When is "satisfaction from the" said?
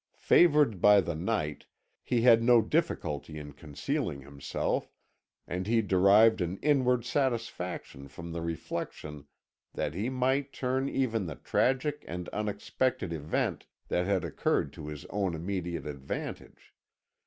7.05-8.41